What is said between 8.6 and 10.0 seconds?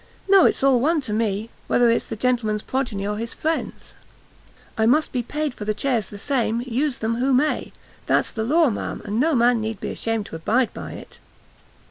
ma'am, and no man need be